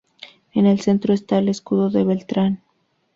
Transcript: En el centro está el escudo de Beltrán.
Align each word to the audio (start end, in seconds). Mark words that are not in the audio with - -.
En 0.55 0.65
el 0.65 0.79
centro 0.81 1.13
está 1.13 1.37
el 1.37 1.47
escudo 1.47 1.91
de 1.91 2.03
Beltrán. 2.03 2.63